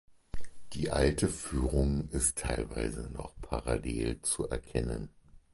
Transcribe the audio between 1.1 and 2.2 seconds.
Führung